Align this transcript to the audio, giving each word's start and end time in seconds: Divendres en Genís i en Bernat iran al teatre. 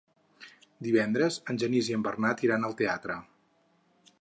Divendres 0.87 1.37
en 1.53 1.61
Genís 1.65 1.91
i 1.91 1.97
en 1.99 2.07
Bernat 2.09 2.41
iran 2.49 2.67
al 2.71 2.75
teatre. 2.81 3.19